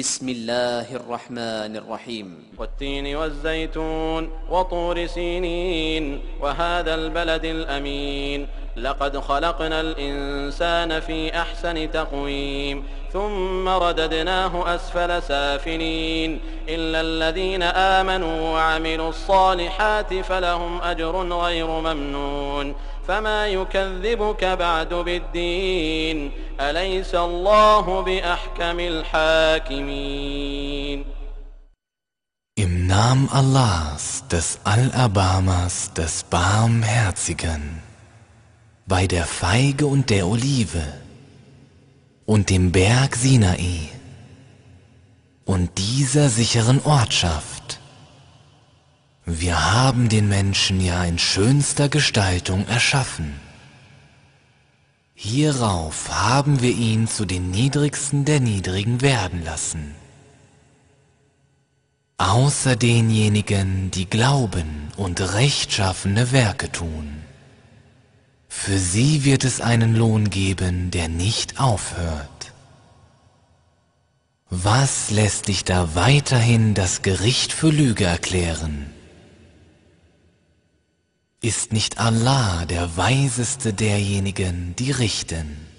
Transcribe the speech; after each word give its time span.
بسم 0.00 0.28
الله 0.28 0.96
الرحمن 0.96 1.76
الرحيم. 1.76 2.28
والتين 2.58 3.16
والزيتون 3.16 4.22
وطور 4.50 5.06
سينين 5.06 6.20
وهذا 6.40 6.94
البلد 6.94 7.44
الأمين. 7.44 8.48
لقد 8.76 9.18
خلقنا 9.18 9.80
الإنسان 9.80 11.00
في 11.00 11.40
أحسن 11.40 11.90
تقويم 11.90 12.84
ثم 13.12 13.68
رددناه 13.68 14.74
أسفل 14.74 15.22
سافلين. 15.22 16.40
إلا 16.68 17.00
الذين 17.00 17.62
آمنوا 17.62 18.50
وعملوا 18.50 19.08
الصالحات 19.08 20.14
فلهم 20.14 20.82
أجر 20.82 21.32
غير 21.32 21.66
ممنون. 21.66 22.74
فما 23.08 23.46
يكذبك 23.48 24.44
بعد 24.44 24.94
بالدين؟ 24.94 26.32
أليس 26.60 27.14
الله 27.14 28.00
بأحكم 28.00 28.80
الحاكمين؟ 28.80 30.40
Im 32.56 32.86
Namen 32.86 33.28
Allahs, 33.32 34.24
des 34.28 34.58
Allerbarmers, 34.64 35.94
des 35.94 36.24
Barmherzigen, 36.30 37.80
bei 38.90 39.06
der 39.06 39.24
Feige 39.24 39.86
und 39.86 40.10
der 40.10 40.26
Olive 40.26 40.82
und 42.26 42.50
dem 42.50 42.72
Berg 42.72 43.14
Sinai 43.14 43.88
und 45.44 45.78
dieser 45.78 46.28
sicheren 46.28 46.82
Ortschaft. 46.82 47.78
Wir 49.24 49.72
haben 49.72 50.08
den 50.08 50.28
Menschen 50.28 50.80
ja 50.80 51.04
in 51.04 51.20
schönster 51.20 51.88
Gestaltung 51.88 52.66
erschaffen. 52.66 53.34
Hierauf 55.14 56.10
haben 56.10 56.60
wir 56.60 56.72
ihn 56.72 57.06
zu 57.06 57.26
den 57.26 57.52
Niedrigsten 57.52 58.24
der 58.24 58.40
Niedrigen 58.40 59.02
werden 59.02 59.44
lassen. 59.44 59.94
Außer 62.18 62.74
denjenigen, 62.74 63.92
die 63.92 64.10
glauben 64.10 64.88
und 64.96 65.20
rechtschaffene 65.20 66.32
Werke 66.32 66.72
tun. 66.72 67.19
Für 68.62 68.78
sie 68.78 69.24
wird 69.24 69.44
es 69.44 69.62
einen 69.62 69.96
Lohn 69.96 70.28
geben, 70.28 70.90
der 70.90 71.08
nicht 71.08 71.58
aufhört. 71.58 72.52
Was 74.50 75.10
lässt 75.10 75.48
dich 75.48 75.64
da 75.64 75.94
weiterhin 75.94 76.74
das 76.74 77.00
Gericht 77.00 77.54
für 77.54 77.70
Lüge 77.70 78.04
erklären? 78.04 78.90
Ist 81.40 81.72
nicht 81.72 81.96
Allah 81.96 82.66
der 82.66 82.98
Weiseste 82.98 83.72
derjenigen, 83.72 84.76
die 84.76 84.90
richten? 84.90 85.66